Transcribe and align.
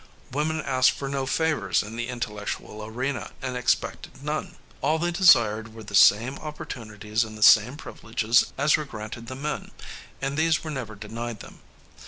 Women 0.31 0.59
asked 0.61 0.93
for 0.93 1.07
no 1.07 1.27
favors 1.27 1.83
in 1.83 1.95
the 1.95 2.07
intellectual 2.07 2.83
arena 2.83 3.29
and 3.39 3.55
expected 3.55 4.23
none. 4.23 4.55
All 4.81 4.97
they 4.97 5.11
desired 5.11 5.75
were 5.75 5.83
the 5.83 5.93
same 5.93 6.39
opportunities 6.39 7.23
and 7.23 7.37
the 7.37 7.43
same 7.43 7.77
privileges 7.77 8.51
as 8.57 8.77
were 8.77 8.85
granted 8.85 9.27
the 9.27 9.35
men, 9.35 9.69
and 10.19 10.37
these 10.37 10.63
were 10.63 10.71
never 10.71 10.95
denied 10.95 11.41
them. 11.41 11.59